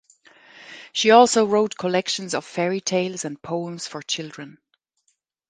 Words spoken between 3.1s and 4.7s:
and poems for children.